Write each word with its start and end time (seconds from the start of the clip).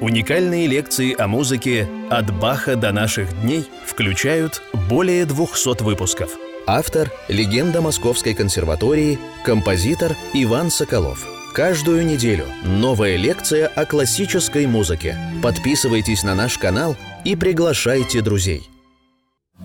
Уникальные 0.00 0.66
лекции 0.66 1.14
о 1.20 1.28
музыке 1.28 1.86
«От 2.08 2.34
Баха 2.40 2.74
до 2.74 2.90
наших 2.90 3.38
дней» 3.42 3.68
включают 3.84 4.62
более 4.88 5.26
200 5.26 5.82
выпусков. 5.82 6.30
Автор– 6.66 7.10
легенда 7.28 7.82
Московской 7.82 8.32
консерватории, 8.32 9.18
композитор 9.44 10.12
Иван 10.32 10.70
Соколов. 10.70 11.26
Каждую 11.52 12.06
неделю 12.06 12.46
новая 12.64 13.16
лекция 13.16 13.66
о 13.66 13.84
классической 13.84 14.66
музыке. 14.66 15.18
Подписывайтесь 15.42 16.22
на 16.22 16.34
наш 16.34 16.56
канал 16.56 16.96
и 17.26 17.36
приглашайте 17.36 18.22
друзей. 18.22 18.62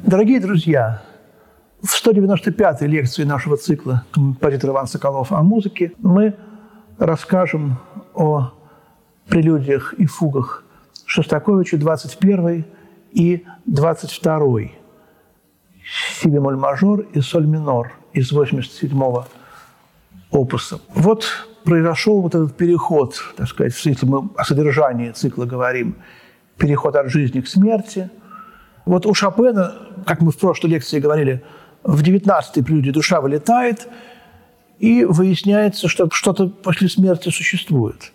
Дорогие 0.03 0.41
друзья, 0.41 1.01
в 1.81 1.93
195-й 1.95 2.87
лекции 2.87 3.23
нашего 3.23 3.55
цикла 3.55 4.03
«Композитор 4.11 4.71
Иван 4.71 4.87
Соколов 4.87 5.31
о 5.31 5.41
музыке» 5.43 5.93
мы 5.99 6.35
расскажем 6.97 7.79
о 8.13 8.51
прелюдиях 9.27 9.93
и 9.97 10.05
фугах 10.05 10.63
Шостаковича 11.05 11.77
21 11.77 12.65
и 13.11 13.45
22 13.65 14.39
си 16.19 16.29
бемоль 16.29 16.55
мажор 16.55 17.01
и 17.13 17.21
соль 17.21 17.45
минор 17.45 17.93
из 18.13 18.31
87-го 18.31 19.25
опуса. 20.31 20.79
Вот 20.93 21.25
произошел 21.63 22.21
вот 22.21 22.35
этот 22.35 22.55
переход, 22.57 23.15
так 23.37 23.47
сказать, 23.47 23.73
если 23.85 24.05
мы 24.05 24.29
о 24.35 24.43
содержании 24.43 25.11
цикла 25.11 25.45
говорим, 25.45 25.95
переход 26.57 26.95
от 26.95 27.09
жизни 27.09 27.41
к 27.41 27.47
смерти. 27.47 28.09
Вот 28.85 29.05
у 29.05 29.13
Шопена, 29.13 29.75
как 30.05 30.21
мы 30.21 30.31
в 30.31 30.37
прошлой 30.37 30.71
лекции 30.71 30.99
говорили, 30.99 31.43
в 31.83 32.01
19-й 32.01 32.63
прелюдии 32.63 32.91
душа 32.91 33.21
вылетает, 33.21 33.87
и 34.79 35.05
выясняется, 35.05 35.87
что 35.87 36.09
что-то 36.11 36.47
после 36.49 36.89
смерти 36.89 37.29
существует 37.29 38.11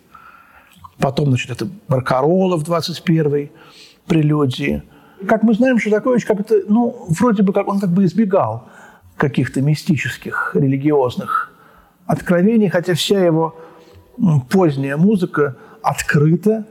Потом, 1.01 1.29
значит, 1.29 1.49
это 1.49 1.67
Баркарола 1.87 2.57
в 2.57 2.63
21-й 2.63 3.51
прелюдии. 4.05 4.83
Как 5.27 5.41
мы 5.41 5.55
знаем, 5.55 5.79
Шостакович 5.79 6.25
как 6.25 6.39
это, 6.39 6.61
ну, 6.67 7.07
вроде 7.09 7.41
бы 7.43 7.53
как 7.53 7.67
он 7.67 7.79
как 7.79 7.89
бы 7.89 8.05
избегал 8.05 8.69
каких-то 9.17 9.61
мистических, 9.61 10.51
религиозных 10.53 11.51
откровений, 12.05 12.69
хотя 12.69 12.93
вся 12.93 13.23
его 13.23 13.55
поздняя 14.49 14.95
музыка 14.95 15.57
открыто 15.81 16.65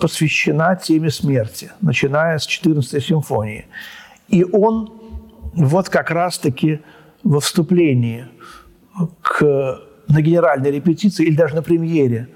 посвящена 0.00 0.76
теме 0.76 1.10
смерти, 1.10 1.70
начиная 1.80 2.38
с 2.38 2.46
14-й 2.48 3.00
симфонии. 3.00 3.66
И 4.28 4.44
он 4.44 4.92
вот 5.54 5.88
как 5.88 6.10
раз-таки 6.10 6.80
во 7.22 7.40
вступлении 7.40 8.26
к, 9.22 9.80
на 10.08 10.22
генеральной 10.22 10.72
репетиции 10.72 11.24
или 11.24 11.36
даже 11.36 11.54
на 11.54 11.62
премьере– 11.62 12.28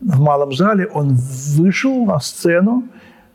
в 0.00 0.20
малом 0.20 0.52
зале, 0.52 0.86
он 0.86 1.14
вышел 1.14 2.04
на 2.04 2.20
сцену 2.20 2.88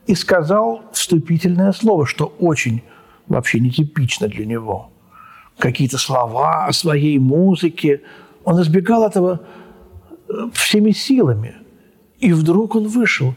и 0.08 0.16
сказал 0.16 0.84
вступительное 0.92 1.72
слово, 1.72 2.06
что 2.06 2.36
очень 2.40 2.82
вообще 3.28 3.60
нетипично 3.60 4.28
для 4.28 4.46
него. 4.46 4.92
Какие-то 5.58 5.98
слова 5.98 6.66
о 6.66 6.74
своей 6.74 7.18
музыке. 7.20 8.02
Он 8.44 8.62
избегал 8.62 9.08
этого 9.08 9.42
э, 10.28 10.34
всеми 10.54 10.92
силами. 10.92 11.56
И 12.20 12.34
вдруг 12.34 12.76
он 12.76 12.88
вышел 12.88 13.36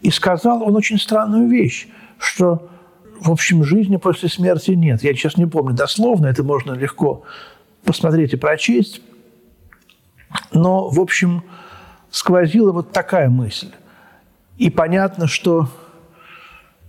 и 0.00 0.10
сказал 0.10 0.62
он 0.62 0.76
очень 0.76 0.98
странную 0.98 1.48
вещь, 1.48 1.88
что, 2.18 2.68
в 3.20 3.30
общем, 3.30 3.64
жизни 3.64 3.96
после 3.96 4.28
смерти 4.28 4.72
нет. 4.72 5.02
Я 5.02 5.14
сейчас 5.14 5.36
не 5.36 5.46
помню 5.46 5.74
дословно, 5.74 6.26
это 6.26 6.42
можно 6.42 6.72
легко 6.72 7.22
посмотреть 7.84 8.32
и 8.32 8.36
прочесть. 8.36 9.00
Но, 10.52 10.88
в 10.88 11.00
общем, 11.00 11.44
сквозила 12.12 12.70
вот 12.70 12.92
такая 12.92 13.28
мысль. 13.28 13.72
И 14.58 14.70
понятно, 14.70 15.26
что 15.26 15.68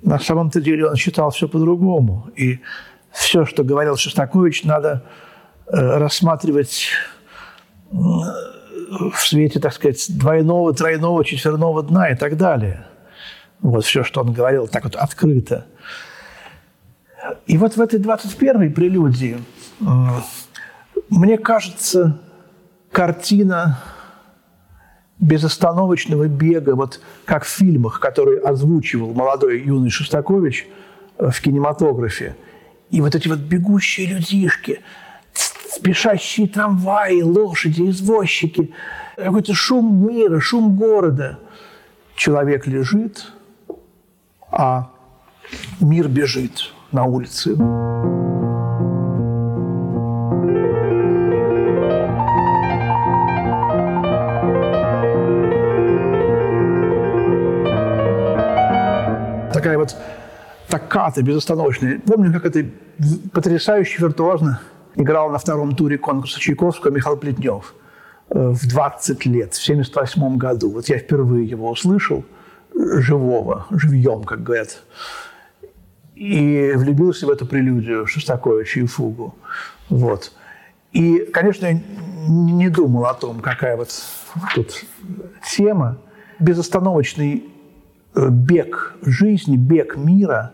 на 0.04 0.20
самом-то 0.20 0.62
деле 0.62 0.88
он 0.88 0.96
считал 0.96 1.32
все 1.32 1.48
по-другому. 1.48 2.30
И 2.36 2.60
все, 3.12 3.46
что 3.46 3.64
говорил 3.64 3.96
Шостакович, 3.96 4.66
надо 4.66 5.06
э, 5.66 5.78
рассматривать 5.78 6.90
э, 7.92 7.96
в 7.96 9.16
свете, 9.16 9.60
так 9.60 9.74
сказать, 9.74 10.06
двойного, 10.10 10.74
тройного, 10.74 11.24
четверного 11.24 11.82
дна 11.84 12.10
и 12.10 12.16
так 12.16 12.36
далее. 12.38 12.86
Вот 13.62 13.86
все, 13.86 14.04
что 14.04 14.22
он 14.22 14.34
говорил, 14.34 14.68
так 14.68 14.84
вот 14.84 14.96
открыто. 14.96 15.66
И 17.48 17.58
вот 17.58 17.78
в 17.78 17.82
этой 17.82 17.98
21-й 17.98 18.70
прелюдии, 18.72 19.38
мне 21.10 21.38
кажется, 21.38 22.20
картина 22.92 23.80
безостановочного 25.24 26.28
бега, 26.28 26.76
вот 26.76 27.00
как 27.26 27.46
в 27.46 27.48
фильмах, 27.48 28.00
которые 28.00 28.42
озвучивал 28.42 29.14
молодой 29.14 29.62
юный 29.62 29.90
Шостакович 29.90 30.68
э, 31.18 31.30
в 31.30 31.42
кинематографе. 31.42 32.36
И 32.92 33.02
вот 33.02 33.16
эти 33.16 33.28
вот 33.30 33.40
бегущие 33.40 34.08
людишки, 34.08 34.82
спешащие 35.34 36.48
трамваи, 36.48 37.22
лошади, 37.22 37.90
извозчики, 37.90 38.72
какой-то 39.16 39.54
шум 39.54 40.08
мира, 40.08 40.40
шум 40.40 40.76
города. 40.76 41.40
Человек 42.16 42.68
лежит, 42.68 43.32
а 44.52 44.92
мир 45.80 46.08
бежит 46.10 46.74
на 46.92 47.06
улице. 47.06 47.56
Такая 59.64 59.78
вот 59.78 59.96
токката 60.68 61.22
безостановочная. 61.22 62.02
Помню, 62.06 62.34
как 62.34 62.46
это 62.46 62.66
потрясающе 63.32 64.02
виртуозно 64.02 64.60
играл 64.96 65.30
на 65.30 65.38
втором 65.38 65.74
туре 65.74 65.98
конкурса 65.98 66.38
Чайковского 66.40 66.92
Михаил 66.92 67.16
Плетнев 67.16 67.74
э, 68.30 68.50
в 68.50 68.68
20 68.68 69.26
лет, 69.26 69.54
в 69.54 69.64
78 69.64 70.38
году. 70.38 70.70
Вот 70.70 70.90
я 70.90 70.98
впервые 70.98 71.46
его 71.46 71.72
услышал, 71.72 72.26
живого, 72.76 73.66
живьем, 73.72 74.24
как 74.24 74.44
говорят. 74.44 74.84
И 76.16 76.74
влюбился 76.76 77.26
в 77.26 77.30
эту 77.30 77.46
прелюдию 77.46 78.06
Шостаковича 78.06 78.82
и 78.82 78.86
Фугу. 78.86 79.36
Вот. 79.90 80.34
И, 80.92 81.20
конечно, 81.32 81.68
я 81.68 81.80
не 82.28 82.70
думал 82.70 83.06
о 83.06 83.14
том, 83.14 83.40
какая 83.40 83.78
вот 83.78 83.90
тут 84.54 84.84
тема. 85.50 85.98
Безостановочный 86.40 87.53
бег 88.16 88.96
жизни, 89.02 89.58
бег 89.58 89.96
мира 89.98 90.54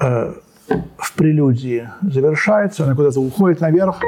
э, 0.00 0.34
в 0.98 1.14
прелюдии 1.14 1.88
завершается, 2.02 2.84
она 2.84 2.94
куда-то 2.94 3.20
уходит 3.20 3.60
наверх. 3.60 4.00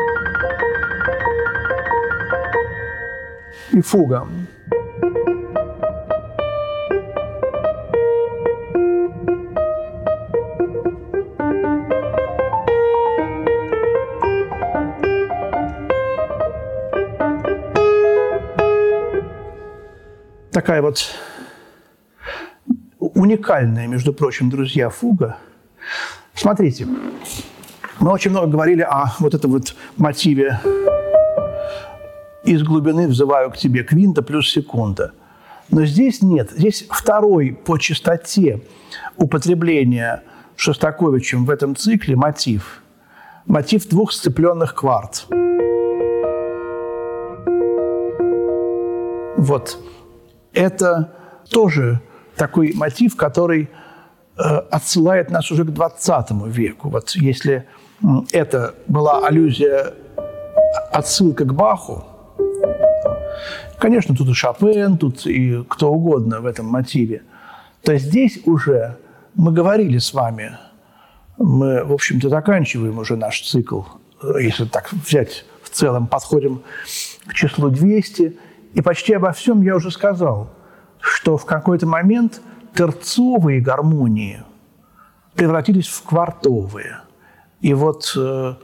И 3.73 3.81
фуга. 3.81 4.27
Такая 20.53 20.83
вот 20.83 20.99
уникальная, 23.21 23.87
между 23.87 24.13
прочим, 24.13 24.49
друзья, 24.49 24.89
фуга. 24.89 25.37
Смотрите, 26.35 26.87
мы 27.99 28.13
очень 28.13 28.31
много 28.31 28.49
говорили 28.49 28.81
о 28.81 29.13
вот 29.19 29.35
этом 29.35 29.51
вот 29.51 29.75
мотиве 29.97 30.59
«из 32.45 32.63
глубины 32.63 33.07
взываю 33.09 33.51
к 33.51 33.59
тебе 33.59 33.85
квинта 33.85 34.23
плюс 34.23 34.51
секунда». 34.51 35.13
Но 35.69 35.85
здесь 35.85 36.23
нет. 36.23 36.51
Здесь 36.51 36.87
второй 36.91 37.53
по 37.53 37.79
частоте 37.79 38.63
употребления 39.17 40.25
Шостаковичем 40.57 41.45
в 41.45 41.51
этом 41.51 41.77
цикле 41.77 42.17
мотив. 42.17 42.83
Мотив 43.47 43.89
двух 43.89 44.13
сцепленных 44.13 44.75
кварт. 44.75 45.27
Вот. 49.37 49.79
Это 50.53 51.13
тоже 51.51 52.01
такой 52.41 52.73
мотив, 52.75 53.17
который 53.17 53.69
э, 54.39 54.43
отсылает 54.71 55.31
нас 55.31 55.51
уже 55.51 55.65
к 55.65 55.71
20 55.71 56.31
веку. 56.47 56.89
Вот 56.89 57.11
если 57.11 57.67
это 58.33 58.75
была 58.87 59.27
аллюзия, 59.27 59.93
отсылка 60.91 61.45
к 61.45 61.55
Баху, 61.55 62.03
конечно, 63.79 64.17
тут 64.17 64.31
и 64.31 64.33
Шопен, 64.33 64.97
тут 64.97 65.27
и 65.27 65.63
кто 65.69 65.93
угодно 65.93 66.41
в 66.41 66.47
этом 66.47 66.65
мотиве, 66.65 67.25
то 67.83 67.95
здесь 67.99 68.41
уже 68.47 68.97
мы 69.35 69.53
говорили 69.53 69.99
с 69.99 70.15
вами, 70.15 70.57
мы, 71.37 71.85
в 71.85 71.93
общем-то, 71.93 72.31
заканчиваем 72.31 72.99
уже 72.99 73.17
наш 73.17 73.43
цикл, 73.43 73.83
если 74.41 74.65
так 74.65 74.91
взять 74.95 75.45
в 75.63 75.69
целом, 75.69 76.07
подходим 76.07 76.63
к 77.27 77.35
числу 77.35 77.69
200, 77.69 78.39
и 78.73 78.81
почти 78.81 79.13
обо 79.13 79.33
всем 79.33 79.61
я 79.61 79.77
уже 79.77 79.91
сказал– 79.91 80.49
что 81.01 81.37
в 81.37 81.45
какой-то 81.45 81.87
момент 81.87 82.41
терцовые 82.75 83.61
гармонии 83.61 84.43
превратились 85.35 85.89
в 85.89 86.03
квартовые. 86.05 87.01
И 87.61 87.75
вот 87.75 88.13
э, 88.17 88.55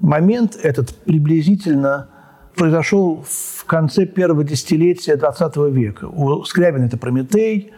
момент 0.00 0.56
этот 0.62 0.94
приблизительно 1.04 2.08
произошел 2.54 3.24
в 3.26 3.64
конце 3.64 4.06
первого 4.06 4.44
десятилетия 4.44 5.16
XX 5.16 5.70
века. 5.70 6.06
У 6.06 6.44
Скрябина 6.44 6.84
это 6.84 6.96
«Прометей», 6.96 7.72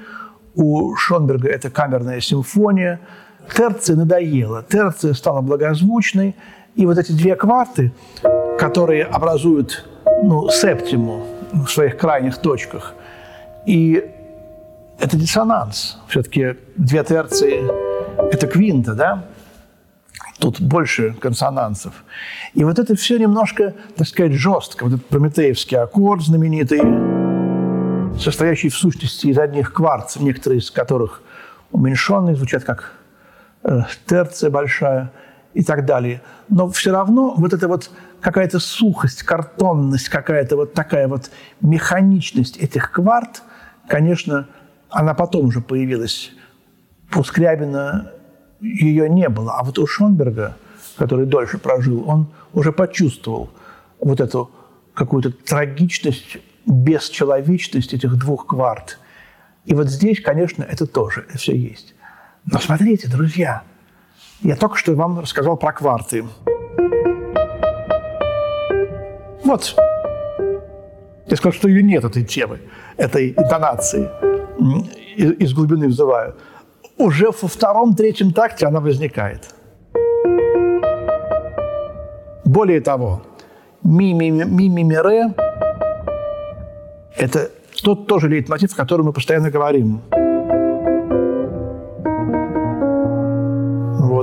у 0.55 0.94
Шонберга 0.97 1.49
это 1.49 1.70
«Камерная 1.70 2.20
симфония». 2.20 3.00
Терция 3.55 3.94
надоела, 3.94 4.64
терция 4.69 5.14
стала 5.14 5.41
благозвучной, 5.41 6.35
и 6.75 6.85
вот 6.85 6.99
эти 6.99 7.12
две 7.12 7.37
кварты, 7.37 7.93
которые 8.59 9.05
образуют 9.05 9.88
ну, 10.23 10.49
септиму 10.49 11.25
в 11.52 11.69
своих 11.69 11.97
крайних 11.97 12.38
точках, 12.38 12.94
и 13.67 14.05
это 14.99 15.17
диссонанс. 15.17 15.99
Все-таки 16.09 16.57
две 16.77 17.05
терции– 17.05 17.63
это 18.33 18.47
квинта, 18.47 18.95
да? 18.95 19.25
Тут 20.39 20.61
больше 20.61 21.15
консонансов. 21.15 22.05
И 22.55 22.65
вот 22.65 22.79
это 22.79 22.95
все 22.95 23.19
немножко, 23.19 23.75
так 23.97 24.07
сказать, 24.07 24.33
жестко. 24.33 24.85
Вот 24.85 24.95
этот 24.95 25.07
прометеевский 25.07 25.79
аккорд 25.79 26.23
знаменитый, 26.23 26.81
состоящий 28.19 28.69
в 28.69 28.75
сущности 28.75 29.27
из 29.27 29.39
одних 29.39 29.73
кварцев, 29.73 30.23
некоторые 30.23 30.61
из 30.61 30.71
которых 30.71 31.23
уменьшенные, 31.73 32.37
звучат 32.37 32.65
как 32.65 32.93
э, 33.65 33.81
терция 34.07 34.51
большая 34.51 35.11
и 35.56 35.62
так 35.64 35.87
далее. 35.87 36.20
Но 36.50 36.69
все 36.69 36.93
равно 36.93 37.32
вот 37.35 37.55
эта 37.55 37.67
вот 37.67 37.91
какая-то 38.20 38.58
сухость, 38.58 39.23
картонность, 39.23 40.11
какая-то 40.11 40.55
вот 40.56 40.75
такая 40.75 41.08
вот 41.08 41.31
механичность 41.62 42.58
этих 42.58 42.93
кварт, 42.93 43.43
конечно, 43.88 44.49
она 44.91 45.14
потом 45.14 45.47
уже 45.47 45.62
появилась. 45.62 46.31
У 47.14 47.25
Скрябина 47.25 48.12
ее 48.61 49.08
не 49.08 49.31
было. 49.31 49.55
А 49.55 49.64
вот 49.64 49.79
у 49.79 49.87
Шонберга, 49.87 50.58
который 50.99 51.25
дольше 51.25 51.56
прожил, 51.56 52.06
он 52.06 52.26
уже 52.52 52.70
почувствовал 52.70 53.49
вот 53.99 54.20
эту 54.20 54.50
какую-то 54.93 55.31
трагичность, 55.31 56.37
бесчеловечность 56.67 57.94
этих 57.94 58.14
двух 58.19 58.47
кварт. 58.47 58.99
И 59.64 59.73
вот 59.73 59.88
здесь, 59.88 60.20
конечно, 60.20 60.64
это 60.64 60.87
тоже 60.87 61.25
все 61.35 61.56
есть. 61.56 61.94
Но 62.44 62.59
смотрите, 62.59 63.09
друзья, 63.09 63.62
я 64.43 64.56
только 64.56 64.77
что 64.77 64.94
вам 64.94 65.21
рассказал 65.21 65.56
про 65.56 65.73
кварты. 65.73 66.25
Вот. 69.44 69.77
Я 71.27 71.37
сказал, 71.37 71.53
что 71.53 71.69
ее 71.69 71.83
нет, 71.83 72.05
этой 72.05 72.25
темы, 72.25 72.61
этой 72.97 73.31
интонации. 73.31 74.09
Из 75.17 75.55
глубины 75.55 75.88
взываю 75.88 76.35
уже 76.99 77.31
во 77.31 77.49
втором-третьем 77.49 78.33
такте 78.33 78.67
она 78.67 78.81
возникает. 78.81 79.55
Более 82.44 82.81
того, 82.81 83.23
ми-ми-ми-ми-ре– 83.83 85.35
это 87.17 87.50
тот 87.83 88.06
тоже 88.06 88.29
лейтмотив, 88.29 88.73
о 88.73 88.77
котором 88.77 89.06
мы 89.06 89.12
постоянно 89.12 89.50
говорим. 89.50 90.00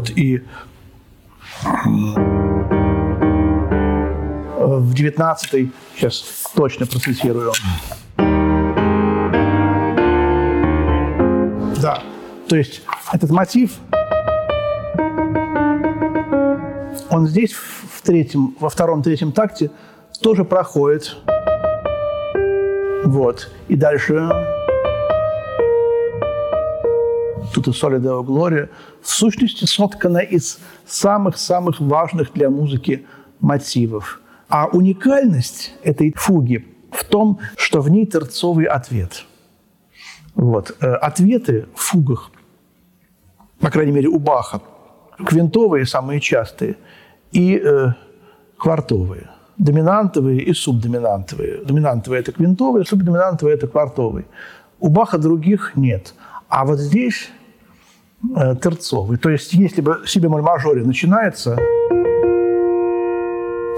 Вот, 0.03 0.17
и 0.17 0.43
в 4.59 4.93
19 4.93 5.71
сейчас 5.95 6.51
точно 6.53 6.85
процитирую. 6.85 7.53
Да, 11.81 12.03
то 12.49 12.55
есть 12.57 12.81
этот 13.13 13.29
мотив, 13.29 13.77
он 17.09 17.27
здесь 17.27 17.53
в 17.53 18.01
третьем, 18.01 18.55
во 18.59 18.67
втором-третьем 18.69 19.31
такте 19.31 19.71
тоже 20.21 20.43
проходит. 20.43 21.15
Вот. 23.05 23.49
И 23.69 23.75
дальше 23.75 24.29
тут 27.53 27.67
и 27.67 27.99
Део 27.99 28.23
Глория, 28.23 28.69
в 29.01 29.09
сущности 29.09 29.65
соткана 29.65 30.19
из 30.19 30.59
самых-самых 30.85 31.79
важных 31.79 32.33
для 32.33 32.49
музыки 32.49 33.05
мотивов. 33.39 34.21
А 34.49 34.67
уникальность 34.67 35.73
этой 35.83 36.13
фуги 36.15 36.67
в 36.91 37.03
том, 37.03 37.39
что 37.55 37.81
в 37.81 37.89
ней 37.89 38.05
терцовый 38.05 38.65
ответ. 38.65 39.25
Вот. 40.35 40.75
Э, 40.79 40.93
ответы 40.95 41.65
в 41.75 41.81
фугах 41.81 42.31
по 43.63 43.71
крайней 43.71 43.93
мере, 43.93 44.09
у 44.09 44.19
Баха, 44.19 44.59
квинтовые 45.25 45.85
самые 45.85 46.19
частые 46.19 46.75
и 47.31 47.55
э, 47.55 47.93
квартовые. 48.57 49.29
Доминантовые 49.57 50.41
и 50.41 50.53
субдоминантовые. 50.53 51.63
Доминантовые– 51.63 52.19
это 52.21 52.33
квинтовые, 52.33 52.85
субдоминантовые– 52.85 53.55
это 53.55 53.67
квартовые. 53.67 54.25
У 54.81 54.89
Баха 54.89 55.17
других 55.17 55.77
нет. 55.77 56.13
А 56.49 56.65
вот 56.65 56.77
здесь 56.77 57.29
терцовый. 58.61 59.17
То 59.17 59.29
есть, 59.29 59.53
если 59.53 59.81
бы 59.81 60.03
си 60.05 60.19
бемоль 60.19 60.41
мажоре 60.41 60.83
начинается, 60.83 61.57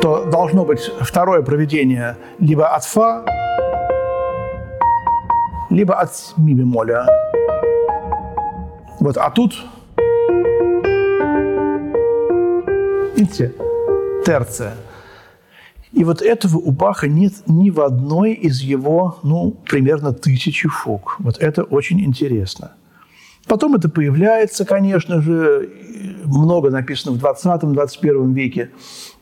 то 0.01 0.25
должно 0.25 0.65
быть 0.65 0.91
второе 1.01 1.41
проведение 1.41 2.17
либо 2.39 2.67
от 2.67 2.83
фа, 2.83 3.25
либо 5.69 5.95
от 5.95 6.11
ми 6.37 6.53
бемоля. 6.53 7.07
Вот, 8.99 9.17
а 9.17 9.29
тут 9.29 9.53
Видите? 13.15 13.53
Терция. 14.25 14.75
И 15.91 16.03
вот 16.03 16.21
этого 16.21 16.57
у 16.57 16.71
Баха 16.71 17.07
нет 17.07 17.33
ни 17.47 17.69
в 17.69 17.79
одной 17.79 18.33
из 18.33 18.61
его, 18.61 19.19
ну, 19.23 19.51
примерно 19.69 20.11
тысячи 20.11 20.67
фуг. 20.67 21.15
Вот 21.19 21.37
это 21.37 21.63
очень 21.63 22.01
интересно. 22.01 22.73
Потом 23.47 23.75
это 23.75 23.89
появляется, 23.89 24.65
конечно 24.65 25.21
же, 25.21 25.69
много 26.25 26.71
написано 26.71 27.15
в 27.15 27.23
20-21 27.23 28.33
веке 28.33 28.71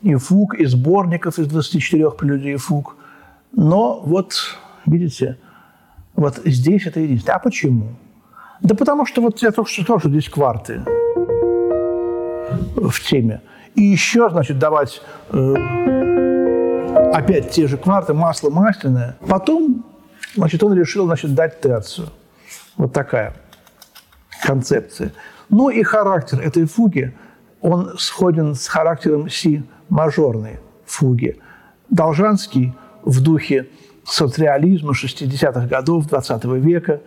и 0.02 0.16
фуг, 0.16 0.56
и 0.56 0.66
сборников 0.66 1.40
из 1.40 1.48
24 1.48 2.12
прелюдий 2.12 2.56
фуг. 2.56 2.96
Но 3.52 4.00
вот, 4.00 4.34
видите, 4.86 5.38
вот 6.16 6.40
здесь 6.46 6.86
это 6.86 7.02
единственное. 7.02 7.36
А 7.36 7.40
почему? 7.40 7.96
Да 8.62 8.76
потому 8.76 9.06
что 9.06 9.22
вот 9.22 9.42
я 9.42 9.52
только 9.52 9.70
что 9.70 9.84
сказал, 9.84 10.00
что 10.00 10.10
здесь 10.10 10.30
кварты 10.30 10.82
в 12.76 13.00
теме. 13.02 13.42
И 13.76 13.84
еще, 13.84 14.30
значит, 14.30 14.58
давать 14.58 15.02
э, 15.32 15.54
опять 17.14 17.52
те 17.52 17.68
же 17.68 17.78
кварты, 17.78 18.14
масло 18.14 18.50
масляное. 18.50 19.18
Потом, 19.28 19.86
значит, 20.36 20.64
он 20.64 20.74
решил, 20.76 21.06
значит, 21.08 21.34
дать 21.34 21.60
терцию. 21.60 22.08
Вот 22.78 22.94
такая 22.94 23.36
концепция. 24.44 25.12
Ну 25.50 25.70
и 25.70 25.84
характер 25.84 26.40
этой 26.40 26.66
фуги, 26.66 27.14
он 27.62 27.98
сходен 27.98 28.56
с 28.56 28.68
характером 28.68 29.30
си 29.30 29.64
мажорной 29.90 30.60
фуги. 30.86 31.40
Должанский 31.90 32.74
в 33.04 33.22
духе 33.22 33.68
соцреализма 34.06 34.94
60-х 34.94 35.68
годов 35.68 36.08
20 36.08 36.44
века 36.46 37.02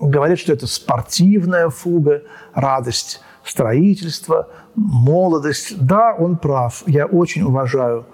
говорит, 0.00 0.38
что 0.38 0.52
это 0.52 0.66
спортивная 0.66 1.68
фуга, 1.68 2.22
радость 2.54 3.20
строительства, 3.44 4.48
молодость. 4.74 5.76
Да, 5.78 6.14
он 6.14 6.36
прав. 6.36 6.82
Я 6.86 7.06
очень 7.06 7.42
уважаю 7.42 8.06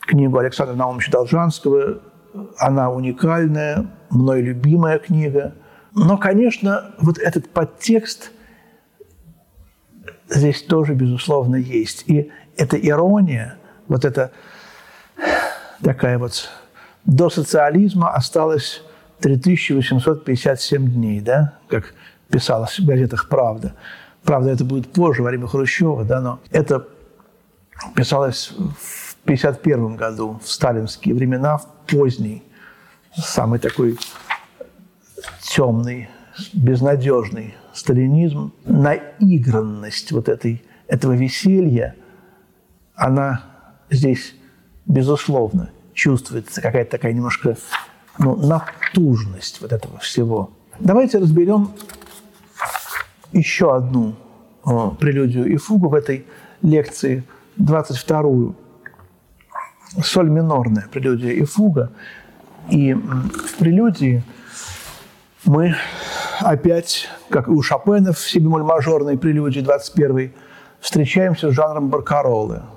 книгу 0.00 0.38
Александра 0.38 0.74
Наумовича 0.74 1.12
Должанского. 1.12 2.00
Она 2.58 2.90
уникальная, 2.90 3.86
мной 4.10 4.42
любимая 4.42 4.98
книга. 4.98 5.54
Но, 5.96 6.18
конечно, 6.18 6.94
вот 6.98 7.16
этот 7.16 7.48
подтекст 7.48 8.30
здесь 10.28 10.62
тоже, 10.62 10.92
безусловно, 10.92 11.56
есть. 11.56 12.04
И 12.06 12.30
эта 12.58 12.76
ирония, 12.76 13.56
вот 13.88 14.04
эта 14.04 14.30
такая 15.82 16.18
вот 16.18 16.50
до 17.06 17.30
социализма 17.30 18.12
осталось 18.12 18.82
3857 19.20 20.86
дней, 20.86 21.20
да, 21.22 21.54
как 21.68 21.94
писалось 22.28 22.78
в 22.78 22.84
газетах 22.84 23.30
«Правда». 23.30 23.74
Правда, 24.22 24.50
это 24.50 24.64
будет 24.64 24.92
позже, 24.92 25.22
во 25.22 25.30
время 25.30 25.46
Хрущева, 25.46 26.04
да, 26.04 26.20
но 26.20 26.40
это 26.50 26.86
писалось 27.94 28.48
в 28.48 29.16
1951 29.24 29.96
году, 29.96 30.40
в 30.44 30.48
сталинские 30.50 31.14
времена, 31.14 31.56
в 31.56 31.66
поздний, 31.86 32.42
самый 33.16 33.58
такой 33.60 33.96
темный, 35.56 36.10
безнадежный 36.52 37.54
сталинизм, 37.72 38.52
наигранность 38.66 40.12
вот 40.12 40.28
этой, 40.28 40.62
этого 40.86 41.14
веселья, 41.14 41.96
она 42.94 43.42
здесь, 43.90 44.34
безусловно, 44.84 45.70
чувствуется 45.94 46.60
какая-то 46.60 46.90
такая 46.90 47.14
немножко 47.14 47.56
ну, 48.18 48.36
натужность 48.36 49.62
вот 49.62 49.72
этого 49.72 49.98
всего. 49.98 50.50
Давайте 50.78 51.18
разберем 51.18 51.70
еще 53.32 53.74
одну 53.74 54.14
э, 54.66 54.90
прелюдию 55.00 55.46
и 55.46 55.56
фугу 55.56 55.88
в 55.88 55.94
этой 55.94 56.26
лекции, 56.60 57.24
22-ю. 57.58 58.54
Соль 60.02 60.28
минорная, 60.28 60.86
прелюдия 60.92 61.32
и 61.32 61.44
фуга. 61.44 61.92
И 62.68 62.92
в 62.92 63.54
прелюдии 63.58 64.22
мы 65.46 65.74
опять, 66.40 67.08
как 67.28 67.48
и 67.48 67.50
у 67.50 67.62
Шопена 67.62 68.12
в 68.12 68.18
си 68.18 68.38
бемоль 68.38 68.62
мажорной 68.62 69.16
прелюдии 69.18 69.60
21 69.60 70.32
встречаемся 70.80 71.50
с 71.50 71.54
жанром 71.54 71.88
баркаролы– 71.88 72.62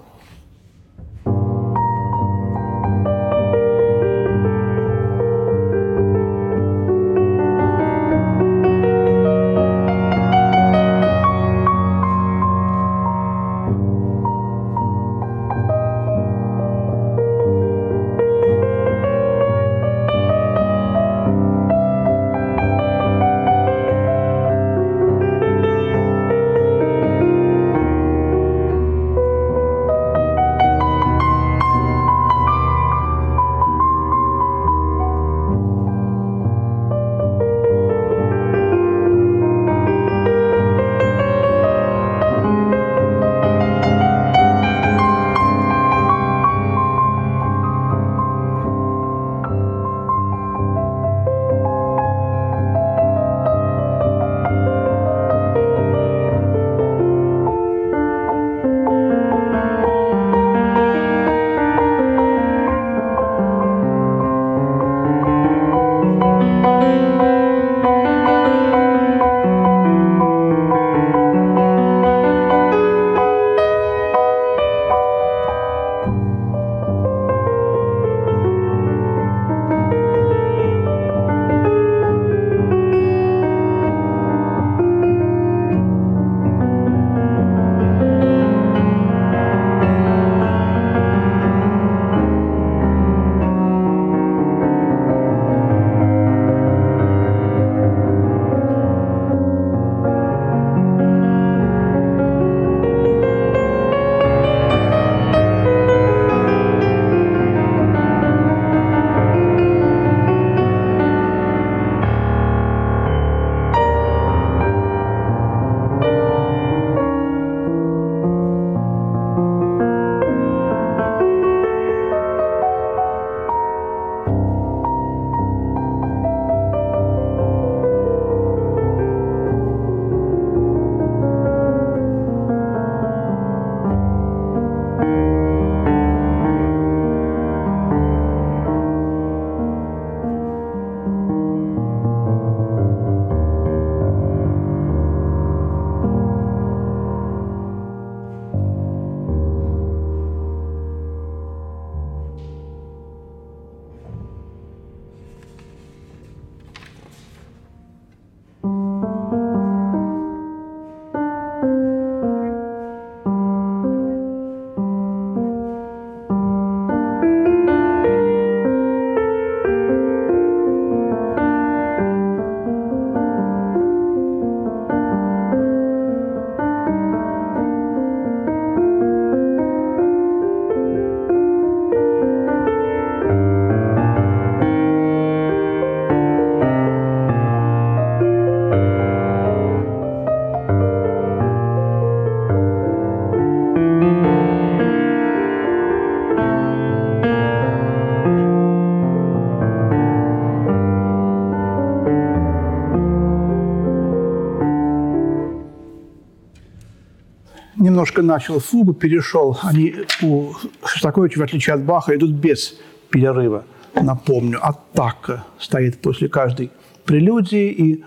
немножко 208.09 208.21
начал 208.21 208.59
фугу, 208.59 208.93
перешел. 208.93 209.57
Они 209.61 209.95
у 210.21 210.53
Шостаковича, 210.85 211.39
в 211.39 211.43
отличие 211.43 211.75
от 211.75 211.83
Баха, 211.83 212.15
идут 212.15 212.31
без 212.31 212.75
перерыва. 213.09 213.63
Напомню, 213.95 214.59
атака 214.61 215.43
стоит 215.59 216.01
после 216.01 216.27
каждой 216.29 216.71
прелюдии 217.05 217.69
и 217.69 218.03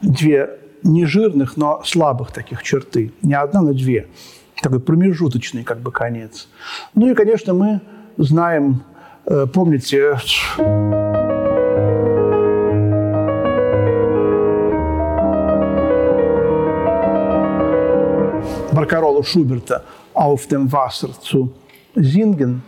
две 0.00 0.58
нежирных, 0.82 1.56
но 1.56 1.82
слабых 1.84 2.32
таких 2.32 2.62
черты. 2.62 3.12
Не 3.22 3.34
одна, 3.34 3.62
но 3.62 3.72
две. 3.72 4.06
Такой 4.62 4.80
промежуточный 4.80 5.64
как 5.64 5.78
бы 5.78 5.92
конец. 5.92 6.48
Ну 6.94 7.10
и, 7.10 7.14
конечно, 7.14 7.54
мы 7.54 7.80
знаем, 8.18 8.82
э, 9.26 9.46
помните, 9.52 10.18
Баркаролу 18.72 19.22
Шуберта 19.22 19.84
«Auf 20.14 20.46
dem 20.46 20.72
Wasser 20.72 21.10
zu 21.20 21.52
Singen», 21.94 22.62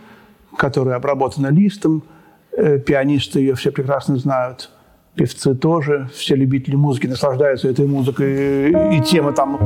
которая 0.57 0.95
обработана 0.95 1.47
листом. 1.47 2.03
Э, 2.51 2.79
пианисты 2.79 3.39
ее 3.39 3.55
все 3.55 3.71
прекрасно 3.71 4.17
знают, 4.17 4.69
певцы 5.15 5.55
тоже, 5.55 6.09
все 6.13 6.35
любители 6.35 6.75
музыки 6.75 7.07
наслаждаются 7.07 7.67
этой 7.67 7.87
музыкой. 7.87 8.97
И 8.97 9.01
тема 9.01 9.33
там 9.33 9.57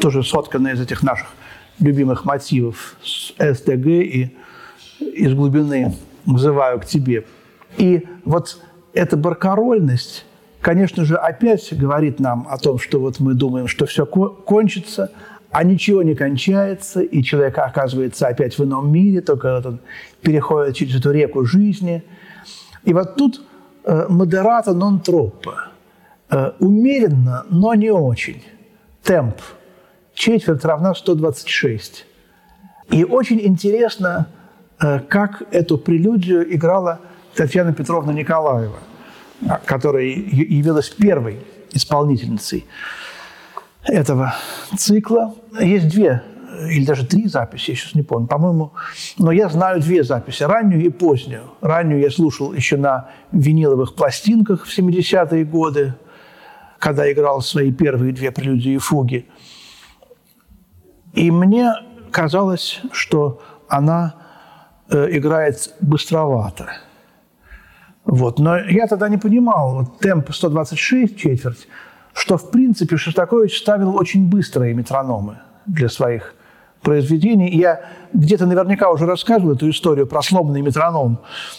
тоже 0.00 0.22
соткана 0.22 0.68
из 0.68 0.80
этих 0.80 1.02
наших 1.02 1.26
любимых 1.80 2.24
мотивов 2.24 2.96
с 3.02 3.34
СДГ 3.38 3.86
и 3.86 4.36
из 5.00 5.34
глубины 5.34 5.94
«Взываю 6.24 6.80
к 6.80 6.86
тебе». 6.86 7.24
И 7.76 8.06
вот 8.24 8.58
эта 8.94 9.16
баркарольность 9.16 10.24
конечно 10.66 11.04
же, 11.04 11.14
опять 11.14 11.72
говорит 11.78 12.18
нам 12.18 12.48
о 12.50 12.58
том, 12.58 12.80
что 12.80 12.98
вот 12.98 13.20
мы 13.20 13.34
думаем, 13.34 13.68
что 13.68 13.86
все 13.86 14.04
кончится, 14.04 15.12
а 15.52 15.62
ничего 15.62 16.02
не 16.02 16.16
кончается, 16.16 17.02
и 17.02 17.22
человек 17.22 17.56
оказывается 17.58 18.26
опять 18.26 18.58
в 18.58 18.64
ином 18.64 18.90
мире, 18.90 19.20
только 19.20 19.62
он 19.64 19.78
переходит 20.22 20.74
через 20.74 20.96
эту 20.96 21.12
реку 21.12 21.44
жизни. 21.44 22.02
И 22.82 22.92
вот 22.92 23.14
тут 23.14 23.42
э, 23.84 24.06
модерата 24.08 24.74
нон 24.74 24.98
троппо. 24.98 25.68
Э, 26.30 26.50
умеренно, 26.58 27.46
но 27.48 27.74
не 27.74 27.92
очень. 27.92 28.42
Темп. 29.04 29.36
Четверть 30.14 30.64
равна 30.64 30.96
126. 30.96 32.06
И 32.90 33.04
очень 33.04 33.40
интересно, 33.40 34.26
э, 34.80 34.98
как 34.98 35.44
эту 35.52 35.78
прелюдию 35.78 36.52
играла 36.52 36.98
Татьяна 37.36 37.72
Петровна 37.72 38.12
Николаева, 38.12 38.80
которая 39.64 40.04
явилась 40.04 40.88
первой 40.88 41.40
исполнительницей 41.72 42.66
этого 43.82 44.34
цикла. 44.76 45.34
Есть 45.60 45.88
две 45.88 46.22
или 46.70 46.84
даже 46.84 47.06
три 47.06 47.26
записи, 47.28 47.70
я 47.70 47.76
сейчас 47.76 47.94
не 47.94 48.02
помню, 48.02 48.26
по-моему, 48.28 48.72
но 49.18 49.32
я 49.32 49.48
знаю 49.48 49.80
две 49.80 50.02
записи, 50.02 50.42
раннюю 50.42 50.84
и 50.84 50.88
позднюю. 50.88 51.50
Раннюю 51.60 52.00
я 52.00 52.10
слушал 52.10 52.52
еще 52.52 52.76
на 52.76 53.10
виниловых 53.32 53.94
пластинках 53.94 54.64
в 54.64 54.78
70-е 54.78 55.44
годы, 55.44 55.94
когда 56.78 57.10
играл 57.10 57.42
свои 57.42 57.72
первые 57.72 58.12
две 58.12 58.30
прелюдии 58.30 58.72
и 58.72 58.78
фуги. 58.78 59.28
И 61.12 61.30
мне 61.30 61.72
казалось, 62.10 62.80
что 62.92 63.42
она 63.68 64.14
э, 64.88 65.08
играет 65.10 65.74
быстровато. 65.80 66.68
Вот. 68.06 68.38
Но 68.38 68.56
я 68.58 68.86
тогда 68.86 69.08
не 69.08 69.18
понимал, 69.18 69.74
вот 69.74 69.98
темп 69.98 70.32
126 70.32 71.18
четверть, 71.18 71.68
что, 72.14 72.38
в 72.38 72.50
принципе, 72.50 72.96
Шостакович 72.96 73.58
ставил 73.58 73.96
очень 73.96 74.28
быстрые 74.30 74.74
метрономы 74.74 75.38
для 75.66 75.88
своих 75.88 76.34
произведений. 76.82 77.50
Я 77.50 77.80
где-то 78.12 78.46
наверняка 78.46 78.90
уже 78.90 79.06
рассказывал 79.06 79.54
эту 79.54 79.68
историю 79.68 80.06
про 80.06 80.22
сломанный 80.22 80.62
метроном, 80.62 81.18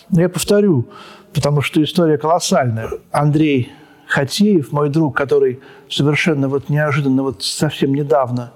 но 0.10 0.22
я 0.22 0.30
повторю, 0.30 0.88
потому 1.34 1.62
что 1.62 1.84
история 1.84 2.18
колоссальная. 2.18 2.90
Андрей 3.12 3.72
Хатеев, 4.08 4.72
мой 4.72 4.90
друг, 4.90 5.18
который 5.18 5.60
совершенно 5.90 6.48
вот 6.48 6.70
неожиданно, 6.70 7.24
вот 7.24 7.44
совсем 7.44 7.94
недавно, 7.94 8.54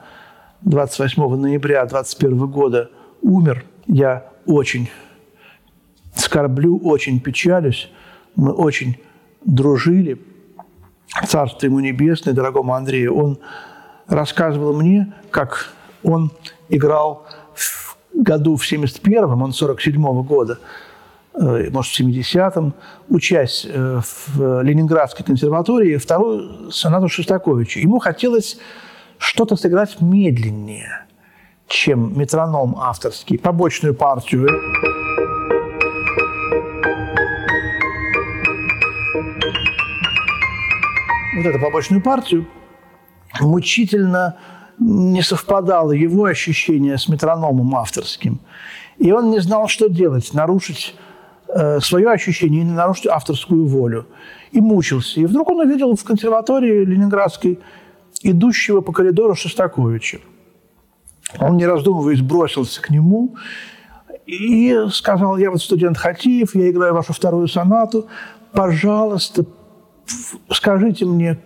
28 0.62 1.36
ноября 1.36 1.86
2021 1.86 2.48
года, 2.48 2.90
умер. 3.22 3.66
Я 3.88 4.28
очень 4.46 4.90
скорблю, 6.16 6.78
очень 6.80 7.20
печалюсь. 7.20 7.90
Мы 8.36 8.52
очень 8.52 8.98
дружили– 9.46 10.22
Царство 11.28 11.66
ему 11.66 11.80
небесное, 11.80 12.34
дорогому 12.34 12.74
Андрею, 12.74 13.16
он 13.16 13.40
рассказывал 14.08 14.74
мне, 14.74 15.14
как 15.30 15.74
он 16.04 16.32
играл 16.70 17.26
в 17.54 17.98
году 18.14 18.56
в 18.56 18.64
71-м, 18.64 19.42
он 19.42 19.52
47-го 19.52 20.24
года, 20.24 20.60
э, 21.34 21.70
может, 21.70 21.94
в 21.94 22.00
70-м, 22.00 22.74
учась 23.10 23.68
э, 23.70 24.00
в 24.02 24.62
Ленинградской 24.64 25.26
консерватории, 25.26 25.98
вторую 25.98 26.72
сонату 26.72 27.10
Шостаковича. 27.10 27.82
Ему 27.82 28.00
хотелось 28.00 28.58
что-то 29.18 29.58
сыграть 29.58 30.00
медленнее, 30.00 31.06
чем 31.68 32.18
метроном 32.18 32.78
авторский, 32.80 33.38
побочную 33.38 33.96
партию. 33.96 34.48
Вот 41.36 41.46
эту 41.46 41.60
побочную 41.60 42.02
партию, 42.02 42.48
мучительно 43.40 44.38
не 44.80 45.22
совпадало 45.22 45.92
его 45.92 46.26
ощущение 46.26 46.98
с 46.98 47.08
метрономом 47.08 47.76
авторским. 47.76 48.40
И 48.98 49.12
он 49.12 49.30
не 49.30 49.40
знал, 49.40 49.68
что 49.68 49.90
делать, 49.90 50.34
нарушить 50.34 50.96
э, 51.48 51.80
свое 51.80 52.10
ощущение 52.12 52.62
или 52.62 52.70
нарушить 52.70 53.08
авторскую 53.08 53.66
волю. 53.66 54.08
И 54.52 54.60
мучился. 54.60 55.22
И 55.22 55.26
вдруг 55.26 55.50
он 55.50 55.62
увидел 55.62 55.96
в 55.96 56.04
консерватории 56.04 56.84
ленинградской 56.84 57.60
идущего 58.22 58.82
по 58.82 58.92
коридору 58.92 59.36
Шостаковича. 59.36 60.20
Он, 61.40 61.58
не 61.58 61.66
раздумываясь, 61.66 62.22
бросился 62.22 62.82
к 62.82 62.90
нему 62.90 63.36
и 64.26 64.76
сказал, 64.92 65.38
я 65.38 65.50
вот 65.52 65.62
студент 65.62 65.98
Хатиев, 65.98 66.56
я 66.56 66.70
играю 66.70 66.94
вашу 66.94 67.14
вторую 67.14 67.48
сонату, 67.48 68.08
пожалуйста, 68.54 69.46
скажите 70.50 71.06
мне, 71.06 71.40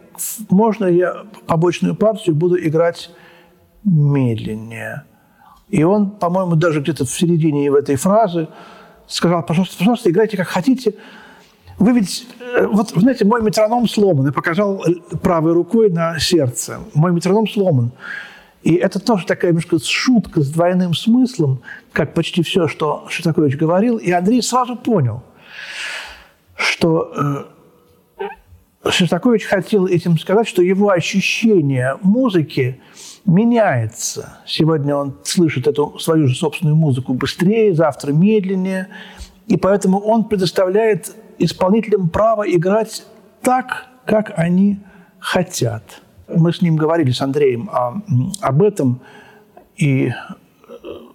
можно 0.49 0.85
я 0.85 1.25
побочную 1.45 1.95
партию 1.95 2.35
буду 2.35 2.57
играть 2.59 3.11
медленнее? 3.83 5.03
И 5.69 5.83
он, 5.83 6.11
по-моему, 6.11 6.55
даже 6.55 6.81
где-то 6.81 7.05
в 7.05 7.09
середине 7.09 7.67
этой 7.67 7.95
фразы 7.95 8.47
сказал, 9.07 9.43
пожалуйста, 9.43 9.77
пожалуйста, 9.77 10.09
играйте 10.09 10.37
как 10.37 10.47
хотите. 10.47 10.95
Вы 11.77 11.93
ведь, 11.93 12.27
э, 12.39 12.65
вот, 12.67 12.91
знаете, 12.91 13.25
мой 13.25 13.41
метроном 13.41 13.87
сломан. 13.87 14.27
И 14.27 14.31
показал 14.31 14.83
правой 15.21 15.53
рукой 15.53 15.89
на 15.89 16.19
сердце. 16.19 16.79
Мой 16.93 17.11
метроном 17.11 17.47
сломан. 17.47 17.91
И 18.63 18.75
это 18.75 18.99
тоже 18.99 19.25
такая 19.25 19.51
немножко 19.51 19.77
шутка 19.79 20.41
с 20.41 20.49
двойным 20.49 20.93
смыслом, 20.93 21.61
как 21.91 22.13
почти 22.13 22.41
все, 22.41 22.67
что 22.67 23.05
Шостакович 23.09 23.57
говорил. 23.57 23.97
И 23.97 24.11
Андрей 24.11 24.41
сразу 24.41 24.75
понял, 24.75 25.21
что 26.77 27.47
э, 28.83 28.89
Шостакович 28.91 29.45
хотел 29.45 29.87
этим 29.87 30.19
сказать, 30.19 30.47
что 30.47 30.61
его 30.61 30.89
ощущение 30.89 31.97
музыки 32.01 32.81
меняется. 33.25 34.39
Сегодня 34.45 34.95
он 34.95 35.17
слышит 35.23 35.67
эту 35.67 35.97
свою 35.99 36.27
же 36.27 36.35
собственную 36.35 36.75
музыку 36.75 37.13
быстрее, 37.13 37.73
завтра 37.73 38.11
медленнее. 38.11 38.89
И 39.47 39.57
поэтому 39.57 39.99
он 39.99 40.25
предоставляет 40.25 41.15
исполнителям 41.37 42.09
право 42.09 42.43
играть 42.43 43.05
так, 43.41 43.87
как 44.05 44.33
они 44.37 44.79
хотят. 45.19 46.01
Мы 46.27 46.51
с 46.51 46.61
ним 46.61 46.75
говорили, 46.75 47.11
с 47.11 47.21
Андреем, 47.21 47.69
о, 47.71 48.01
об 48.41 48.61
этом. 48.61 48.99
И 49.77 50.11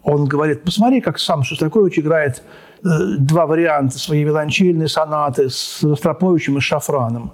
он 0.03 0.25
говорит, 0.25 0.63
посмотри, 0.63 1.01
как 1.01 1.19
сам 1.19 1.43
Шостакович 1.43 1.99
играет 1.99 2.43
Э, 2.83 3.17
два 3.19 3.47
варианта 3.47 3.99
своей 3.99 4.25
виолончельной 4.25 4.89
сонаты 4.89 5.51
с 5.51 5.83
Ростроповичем 5.83 6.57
и 6.57 6.61
Шафраном. 6.61 7.33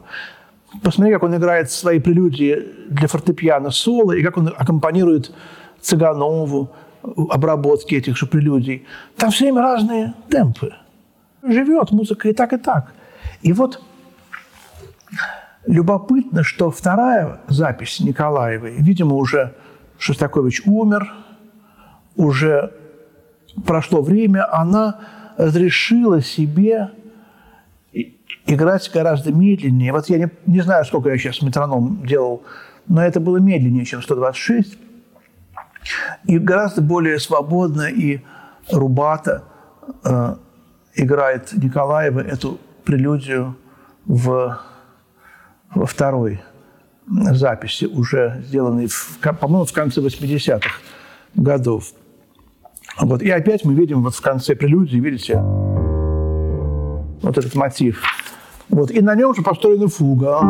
Посмотри, 0.82 1.12
как 1.12 1.22
он 1.22 1.36
играет 1.36 1.70
свои 1.70 2.00
прелюдии 2.00 2.66
для 2.88 3.06
фортепиано 3.06 3.70
соло, 3.70 4.12
и 4.12 4.22
как 4.22 4.36
он 4.36 4.48
аккомпанирует 4.48 5.32
Цыганову, 5.80 6.72
обработки 7.02 7.94
этих 7.94 8.16
же 8.16 8.26
прелюдий. 8.26 8.84
Там 9.16 9.30
все 9.30 9.44
время 9.44 9.62
разные 9.62 10.14
темпы. 10.28 10.74
Живет 11.44 11.92
музыка 11.92 12.28
и 12.28 12.32
так, 12.32 12.52
и 12.52 12.56
так. 12.56 12.92
И 13.42 13.52
вот 13.52 13.80
любопытно, 15.66 16.42
что 16.42 16.72
вторая 16.72 17.40
запись 17.46 18.00
Николаевой, 18.00 18.74
видимо, 18.78 19.14
уже 19.14 19.54
Шостакович 19.98 20.62
умер, 20.66 21.12
уже 22.16 22.72
прошло 23.64 24.02
время, 24.02 24.52
она 24.52 25.00
разрешила 25.36 26.20
себе 26.20 26.90
играть 28.46 28.90
гораздо 28.92 29.32
медленнее. 29.32 29.92
Вот 29.92 30.08
я 30.08 30.18
не, 30.18 30.30
не 30.46 30.60
знаю, 30.60 30.84
сколько 30.84 31.10
я 31.10 31.18
сейчас 31.18 31.42
метроном 31.42 32.04
делал, 32.06 32.42
но 32.88 33.04
это 33.04 33.20
было 33.20 33.38
медленнее, 33.38 33.84
чем 33.84 34.02
126. 34.02 34.78
И 36.24 36.38
гораздо 36.38 36.82
более 36.82 37.18
свободно 37.18 37.82
и 37.82 38.20
рубато 38.70 39.44
э, 40.04 40.36
играет 40.94 41.52
Николаева 41.52 42.20
эту 42.20 42.58
прелюдию 42.84 43.56
в, 44.04 44.58
во 45.74 45.86
второй 45.86 46.40
записи, 47.08 47.84
уже 47.84 48.42
сделанной, 48.46 48.88
по-моему, 49.20 49.64
в 49.64 49.72
конце 49.72 50.00
80-х 50.00 50.80
годов. 51.34 51.92
Вот. 52.98 53.22
И 53.22 53.30
опять 53.30 53.64
мы 53.64 53.74
видим 53.74 54.02
вот 54.02 54.14
в 54.14 54.20
конце 54.22 54.54
прелюдии, 54.54 54.96
видите, 54.96 55.38
вот 57.22 57.36
этот 57.36 57.54
мотив. 57.54 58.02
Вот. 58.68 58.90
И 58.90 59.00
на 59.00 59.14
нем 59.14 59.34
же 59.34 59.42
построена 59.42 59.88
фуга. 59.88 60.40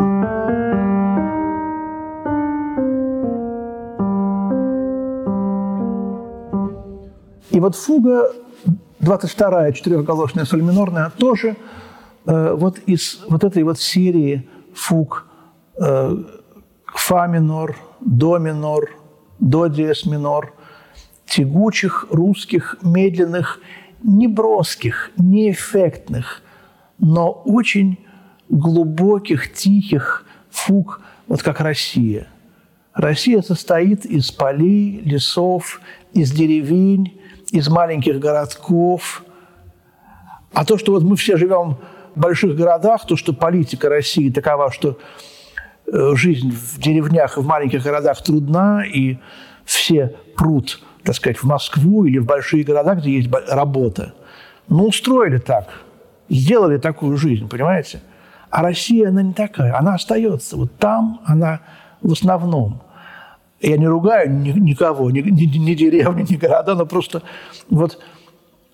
И 7.51 7.59
вот 7.59 7.75
фуга 7.75 8.31
22-я 9.01 9.71
четырехголосная 9.71 10.45
соль 10.45 10.61
минорная 10.61 11.11
тоже 11.17 11.57
э, 12.25 12.53
вот 12.53 12.77
из 12.79 13.23
вот 13.27 13.43
этой 13.43 13.63
вот 13.63 13.79
серии 13.79 14.47
фуг 14.73 15.25
э, 15.79 16.17
фа 16.85 17.27
минор, 17.27 17.75
до 17.99 18.37
минор, 18.37 18.91
до 19.39 19.67
диез 19.67 20.05
минор– 20.05 20.53
тягучих, 21.27 22.07
русских, 22.09 22.77
медленных, 22.81 23.59
не 24.03 24.27
броских, 24.27 25.11
не 25.17 25.51
эффектных, 25.51 26.41
но 26.97 27.31
очень 27.31 27.99
глубоких, 28.49 29.53
тихих 29.53 30.25
фуг, 30.49 31.01
вот 31.27 31.43
как 31.43 31.59
Россия. 31.59 32.27
Россия 32.93 33.41
состоит 33.41 34.05
из 34.05 34.31
полей, 34.31 35.01
лесов, 35.03 35.81
из 36.13 36.31
деревень, 36.31 37.21
из 37.51 37.67
маленьких 37.69 38.19
городков. 38.19 39.23
А 40.53 40.65
то, 40.65 40.77
что 40.77 40.93
вот 40.93 41.03
мы 41.03 41.15
все 41.15 41.37
живем 41.37 41.77
в 42.15 42.19
больших 42.19 42.55
городах, 42.55 43.05
то, 43.05 43.15
что 43.15 43.33
политика 43.33 43.89
России 43.89 44.31
такова, 44.31 44.71
что 44.71 44.97
э, 45.85 46.15
жизнь 46.15 46.49
в 46.49 46.79
деревнях 46.79 47.37
и 47.37 47.41
в 47.41 47.45
маленьких 47.45 47.83
городах 47.83 48.23
трудна, 48.23 48.83
и 48.83 49.17
все 49.63 50.15
прут, 50.35 50.81
так 51.03 51.15
сказать, 51.15 51.37
в 51.37 51.43
Москву 51.43 52.05
или 52.05 52.17
в 52.17 52.25
большие 52.25 52.63
города, 52.63 52.95
где 52.95 53.11
есть 53.11 53.29
работа. 53.49 54.13
Ну, 54.67 54.87
устроили 54.87 55.37
так, 55.37 55.69
сделали 56.29 56.77
такую 56.77 57.17
жизнь, 57.17 57.47
понимаете? 57.47 58.01
А 58.49 58.61
Россия, 58.61 59.09
она 59.09 59.21
не 59.21 59.33
такая, 59.33 59.77
она 59.77 59.95
остается. 59.95 60.57
Вот 60.57 60.75
там 60.77 61.21
она 61.25 61.61
в 62.01 62.11
основном. 62.11 62.81
Я 63.59 63.77
не 63.77 63.87
ругаю 63.87 64.29
никого, 64.29 65.09
ни, 65.09 65.21
ни, 65.21 65.57
ни 65.57 65.73
деревни, 65.73 66.25
ни 66.29 66.35
города, 66.35 66.75
но 66.75 66.85
просто 66.85 67.23
вот 67.69 67.99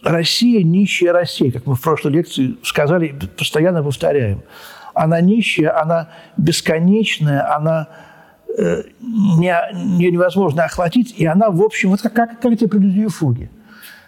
Россия– 0.04 0.64
нищая 0.64 1.14
Россия, 1.14 1.52
как 1.52 1.66
мы 1.66 1.76
в 1.76 1.82
прошлой 1.82 2.12
лекции 2.12 2.58
сказали, 2.64 3.16
постоянно 3.38 3.82
повторяем. 3.82 4.42
Она 4.94 5.22
нищая, 5.22 5.80
она 5.82 6.10
бесконечная, 6.38 7.56
она 7.56 7.88
не, 8.58 9.56
не, 9.74 10.12
невозможно 10.12 10.66
охватить, 10.66 11.14
и 11.18 11.26
она, 11.26 11.50
в 11.50 11.62
общем, 11.62 11.90
вот 11.90 12.02
как, 12.02 12.14
как, 12.14 12.40
как 12.40 12.52
эти 12.52 12.68
прелюдии 12.68 13.08
фуги. 13.08 13.50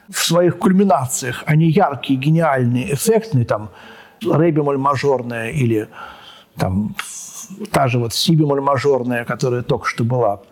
В 0.09 0.19
своих 0.19 0.59
кульминациях 0.59 1.43
они 1.47 1.67
яркие, 1.69 2.19
гениальные, 2.19 2.93
эффектные, 2.93 3.45
там, 3.45 3.69
ре 4.23 4.51
бемоль 4.51 4.77
мажорная 4.77 5.49
или 5.49 5.89
там 6.57 6.95
та 7.71 7.87
же 7.87 7.99
вот 7.99 8.13
си 8.13 8.35
бемоль 8.35 8.61
мажорная, 8.61 9.25
которая 9.25 9.63
только 9.63 9.87
что 9.87 10.03
была– 10.03 10.41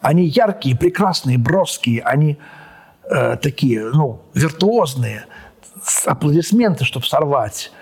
они 0.00 0.24
яркие, 0.24 0.76
прекрасные, 0.76 1.38
броские, 1.38 2.02
они 2.02 2.38
э, 3.04 3.36
такие, 3.36 3.90
ну, 3.90 4.22
виртуозные, 4.34 5.26
аплодисменты, 6.04 6.84
чтобы 6.84 7.06
сорвать. 7.06 7.72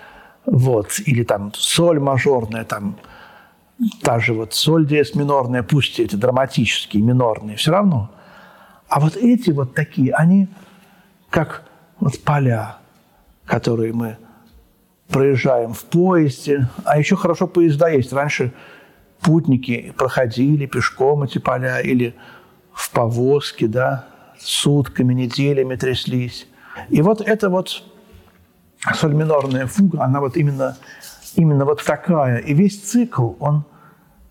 Вот. 0.45 0.99
Или 1.05 1.23
там 1.23 1.51
соль 1.55 1.99
мажорная, 1.99 2.63
там 2.63 2.97
та 4.01 4.19
же 4.19 4.33
вот 4.33 4.53
соль 4.53 4.87
диез 4.87 5.15
минорная, 5.15 5.63
пусть 5.63 5.99
эти 5.99 6.15
драматические, 6.15 7.03
минорные, 7.03 7.57
все 7.57 7.71
равно. 7.71 8.11
А 8.87 8.99
вот 8.99 9.17
эти 9.17 9.51
вот 9.51 9.73
такие, 9.73 10.13
они 10.13 10.47
как 11.29 11.63
вот 11.99 12.19
поля, 12.23 12.77
которые 13.45 13.93
мы 13.93 14.17
проезжаем 15.09 15.73
в 15.73 15.83
поезде. 15.83 16.67
А 16.83 16.97
еще 16.97 17.15
хорошо 17.15 17.47
поезда 17.47 17.89
есть. 17.89 18.13
Раньше 18.13 18.53
путники 19.21 19.93
проходили 19.97 20.65
пешком 20.65 21.23
эти 21.23 21.37
поля 21.37 21.79
или 21.79 22.15
в 22.73 22.91
повозке, 22.91 23.67
да, 23.67 24.05
сутками, 24.39 25.13
неделями 25.13 25.75
тряслись. 25.75 26.47
И 26.89 27.01
вот 27.01 27.21
эта 27.21 27.49
вот 27.49 27.83
соль 28.93 29.13
минорная 29.13 29.67
фуга, 29.67 30.03
она 30.03 30.19
вот 30.19 30.37
именно, 30.37 30.77
именно 31.35 31.65
вот 31.65 31.83
такая. 31.83 32.37
И 32.39 32.53
весь 32.53 32.81
цикл, 32.81 33.33
он 33.39 33.65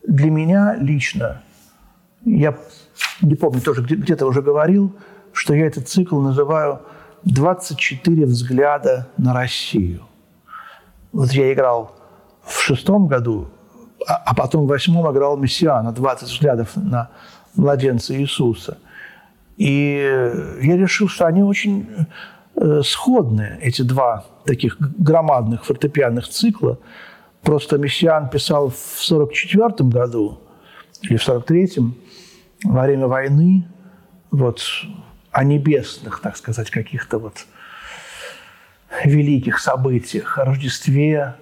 для 0.06 0.30
меня 0.30 0.76
лично, 0.76 1.42
я 2.24 2.56
не 3.20 3.34
помню, 3.34 3.60
тоже 3.60 3.82
где-то 3.82 4.26
уже 4.26 4.42
говорил, 4.42 4.94
что 5.32 5.54
я 5.54 5.66
этот 5.66 5.88
цикл 5.88 6.20
называю 6.20 6.80
«24 7.24 8.24
взгляда 8.24 9.08
на 9.16 9.32
Россию». 9.32 10.02
Вот 11.12 11.32
я 11.32 11.52
играл 11.52 11.96
в 12.42 12.60
шестом 12.60 13.06
году 13.06 13.48
а, 14.06 14.22
а 14.26 14.34
потом 14.34 14.64
в 14.64 14.68
восьмом 14.68 15.10
играл 15.12 15.36
Мессиана, 15.36 15.92
20 15.92 16.28
взглядов 16.28 16.76
на 16.76 17.10
младенца 17.54 18.14
Иисуса. 18.14 18.78
И 19.56 20.32
я 20.60 20.76
решил, 20.76 21.08
что 21.08 21.26
они 21.26 21.42
очень 21.42 21.88
сходны, 22.82 23.58
эти 23.60 23.82
два 23.82 24.26
таких 24.44 24.76
громадных 24.78 25.64
фортепианных 25.64 26.28
цикла. 26.28 26.78
Просто 27.42 27.78
Мессиан 27.78 28.28
писал 28.28 28.70
в 28.70 29.06
1944 29.08 29.88
году 29.88 30.40
или 31.02 31.16
в 31.16 31.28
1943 31.28 31.94
во 32.64 32.82
время 32.82 33.06
войны 33.06 33.68
вот, 34.30 34.62
о 35.30 35.44
небесных, 35.44 36.20
так 36.20 36.36
сказать, 36.36 36.70
каких-то 36.70 37.18
вот 37.18 37.46
великих 39.04 39.58
событиях, 39.58 40.38
о 40.38 40.44
Рождестве, 40.44 41.36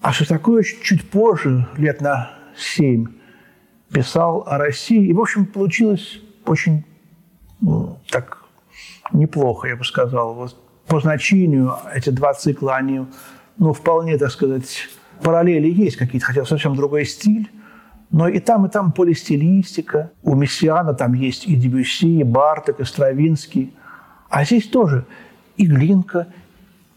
а 0.00 0.12
что 0.12 0.26
такое 0.26 0.62
чуть 0.62 1.08
позже, 1.08 1.66
лет 1.76 2.00
на 2.00 2.30
семь, 2.56 3.06
писал 3.92 4.44
о 4.46 4.58
России. 4.58 5.06
И, 5.06 5.12
в 5.12 5.20
общем, 5.20 5.44
получилось 5.44 6.20
очень 6.46 6.84
ну, 7.60 7.98
так 8.08 8.39
неплохо, 9.12 9.68
я 9.68 9.76
бы 9.76 9.84
сказал. 9.84 10.34
Вот 10.34 10.56
по 10.86 11.00
значению 11.00 11.74
эти 11.94 12.10
два 12.10 12.34
цикла, 12.34 12.76
они, 12.76 13.06
ну, 13.58 13.72
вполне, 13.72 14.18
так 14.18 14.30
сказать, 14.30 14.88
параллели 15.22 15.68
есть 15.68 15.96
какие-то, 15.96 16.26
хотя 16.26 16.44
совсем 16.44 16.74
другой 16.74 17.04
стиль. 17.04 17.50
Но 18.10 18.26
и 18.26 18.40
там, 18.40 18.66
и 18.66 18.68
там 18.68 18.90
полистилистика. 18.92 20.10
У 20.22 20.34
Мессиана 20.34 20.94
там 20.94 21.12
есть 21.12 21.46
и 21.46 21.54
Дебюсси, 21.54 22.20
и 22.20 22.24
Барток, 22.24 22.80
и 22.80 22.84
Стравинский. 22.84 23.72
А 24.28 24.44
здесь 24.44 24.68
тоже 24.68 25.06
и 25.56 25.66
Глинка, 25.66 26.26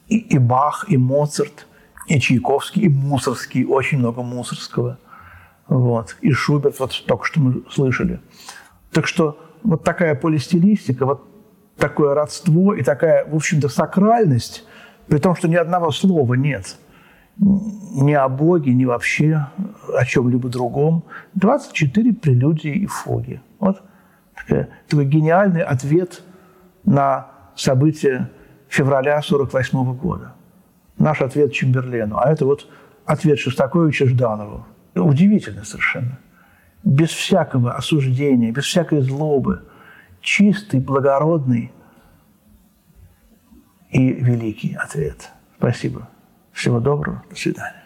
и, 0.07 0.17
и 0.17 0.37
Бах, 0.37 0.85
и 0.89 0.97
Моцарт– 0.97 1.67
и 2.07 2.19
Чайковский, 2.19 2.83
и 2.83 2.89
Мусорский, 2.89 3.65
очень 3.65 3.99
много 3.99 4.21
Мусорского. 4.21 4.99
Вот. 5.67 6.17
И 6.21 6.31
Шуберт, 6.31 6.79
вот 6.79 7.03
только 7.07 7.25
что 7.25 7.39
мы 7.39 7.63
слышали. 7.71 8.19
Так 8.91 9.07
что 9.07 9.39
вот 9.63 9.83
такая 9.83 10.15
полистилистика, 10.15 11.05
вот 11.05 11.32
такое 11.77 12.13
родство 12.13 12.73
и 12.73 12.83
такая, 12.83 13.25
в 13.25 13.35
общем-то, 13.35 13.69
сакральность, 13.69 14.65
при 15.07 15.17
том, 15.17 15.35
что 15.35 15.47
ни 15.47 15.55
одного 15.55 15.91
слова 15.91 16.33
нет 16.35 16.77
ни 17.37 18.13
о 18.13 18.29
Боге, 18.29 18.73
ни 18.73 18.85
вообще 18.85 19.47
о 19.93 20.05
чем-либо 20.05 20.49
другом. 20.49 21.03
24 21.35 22.13
прелюдии 22.13 22.73
и 22.73 22.85
фоги. 22.85 23.41
Вот 23.59 23.81
такой 24.87 25.05
гениальный 25.05 25.61
ответ 25.61 26.21
на 26.85 27.27
события 27.55 28.29
февраля 28.67 29.17
1948 29.17 29.95
года 29.95 30.33
наш 30.97 31.21
ответ 31.21 31.53
Чемберлену, 31.53 32.17
а 32.17 32.31
это 32.31 32.45
вот 32.45 32.67
ответ 33.05 33.39
Шостаковича 33.39 34.05
Жданову. 34.07 34.65
Удивительно 34.95 35.63
совершенно. 35.63 36.19
Без 36.83 37.09
всякого 37.09 37.73
осуждения, 37.73 38.51
без 38.51 38.65
всякой 38.65 39.01
злобы. 39.01 39.63
Чистый, 40.23 40.79
благородный 40.79 41.71
и 43.91 44.13
великий 44.13 44.73
ответ. 44.73 45.29
Спасибо. 45.57 46.09
Всего 46.53 46.79
доброго. 46.79 47.23
До 47.29 47.35
свидания. 47.35 47.82